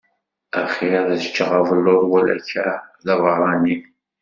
Axir 0.61 0.93
ad 0.99 1.11
ččeɣ 1.29 1.49
abelluḍ 1.59 2.01
wala 2.11 2.33
akka 2.37 2.67
d 3.05 3.07
abeṛṛani. 3.13 3.77